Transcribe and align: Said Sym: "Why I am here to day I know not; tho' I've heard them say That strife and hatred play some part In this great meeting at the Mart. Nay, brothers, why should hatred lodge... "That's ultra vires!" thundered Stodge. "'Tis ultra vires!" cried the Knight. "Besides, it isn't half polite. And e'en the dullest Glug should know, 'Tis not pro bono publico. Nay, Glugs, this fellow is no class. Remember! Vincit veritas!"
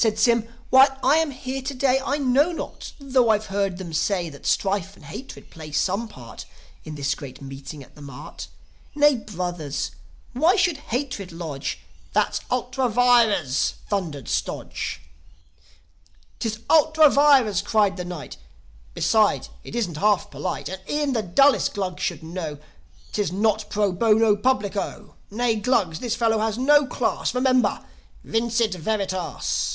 Said 0.00 0.16
Sym: 0.16 0.46
"Why 0.70 0.96
I 1.02 1.16
am 1.16 1.32
here 1.32 1.60
to 1.60 1.74
day 1.74 1.98
I 2.06 2.18
know 2.18 2.52
not; 2.52 2.92
tho' 3.00 3.30
I've 3.30 3.46
heard 3.46 3.78
them 3.78 3.92
say 3.92 4.28
That 4.28 4.46
strife 4.46 4.94
and 4.94 5.04
hatred 5.04 5.50
play 5.50 5.72
some 5.72 6.06
part 6.06 6.44
In 6.84 6.94
this 6.94 7.16
great 7.16 7.42
meeting 7.42 7.82
at 7.82 7.96
the 7.96 8.00
Mart. 8.00 8.46
Nay, 8.94 9.16
brothers, 9.16 9.90
why 10.34 10.54
should 10.54 10.76
hatred 10.76 11.32
lodge... 11.32 11.80
"That's 12.12 12.42
ultra 12.48 12.88
vires!" 12.88 13.74
thundered 13.88 14.28
Stodge. 14.28 15.00
"'Tis 16.38 16.60
ultra 16.70 17.10
vires!" 17.10 17.60
cried 17.60 17.96
the 17.96 18.04
Knight. 18.04 18.36
"Besides, 18.94 19.48
it 19.64 19.74
isn't 19.74 19.96
half 19.96 20.30
polite. 20.30 20.68
And 20.68 20.80
e'en 20.88 21.12
the 21.12 21.22
dullest 21.24 21.74
Glug 21.74 21.98
should 21.98 22.22
know, 22.22 22.58
'Tis 23.10 23.32
not 23.32 23.68
pro 23.68 23.90
bono 23.90 24.36
publico. 24.36 25.16
Nay, 25.28 25.56
Glugs, 25.56 25.98
this 25.98 26.14
fellow 26.14 26.40
is 26.46 26.56
no 26.56 26.86
class. 26.86 27.34
Remember! 27.34 27.84
Vincit 28.22 28.74
veritas!" 28.76 29.74